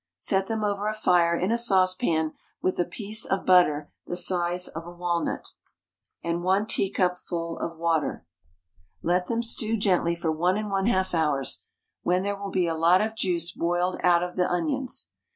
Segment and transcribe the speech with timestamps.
[0.17, 4.67] Set them over a fire in a saucepan with a piece of butter the size
[4.69, 5.53] of a walnut,
[6.23, 8.25] and 1 teacupful of water;
[9.03, 11.65] let them stew gently for 1 1/2 hours,
[12.01, 15.09] when there will be a lot of juice boiled out of the onions.